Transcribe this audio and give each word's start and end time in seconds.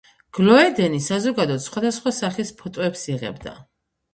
გლოედენი, 0.37 1.01
საზოგადოდ, 1.07 1.61
სხვადასხვა 1.65 2.15
სახის 2.21 2.53
ფოტოებს 2.63 3.07
იღებდა. 3.15 3.55